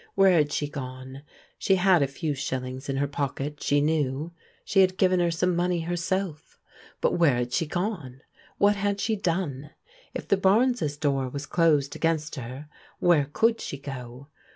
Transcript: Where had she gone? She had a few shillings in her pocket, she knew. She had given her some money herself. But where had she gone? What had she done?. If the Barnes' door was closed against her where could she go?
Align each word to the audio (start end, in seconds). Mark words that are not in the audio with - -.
Where 0.15 0.33
had 0.39 0.51
she 0.51 0.67
gone? 0.67 1.21
She 1.59 1.75
had 1.75 2.01
a 2.01 2.07
few 2.07 2.33
shillings 2.33 2.89
in 2.89 2.97
her 2.97 3.07
pocket, 3.07 3.61
she 3.61 3.81
knew. 3.81 4.31
She 4.65 4.81
had 4.81 4.97
given 4.97 5.19
her 5.19 5.29
some 5.29 5.55
money 5.55 5.81
herself. 5.81 6.57
But 7.01 7.19
where 7.19 7.35
had 7.35 7.53
she 7.53 7.67
gone? 7.67 8.21
What 8.57 8.75
had 8.77 8.99
she 8.99 9.15
done?. 9.15 9.69
If 10.15 10.27
the 10.27 10.37
Barnes' 10.37 10.97
door 10.97 11.29
was 11.29 11.45
closed 11.45 11.95
against 11.95 12.33
her 12.33 12.67
where 12.97 13.29
could 13.31 13.61
she 13.61 13.77
go? 13.77 14.29